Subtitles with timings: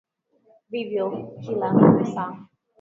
[0.71, 1.05] Vivyo
[1.43, 1.69] kila
[2.13, 2.31] saa.